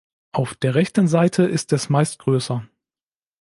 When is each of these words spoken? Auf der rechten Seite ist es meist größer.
Auf 0.31 0.55
der 0.55 0.73
rechten 0.73 1.07
Seite 1.07 1.43
ist 1.43 1.71
es 1.73 1.89
meist 1.89 2.17
größer. 2.17 2.67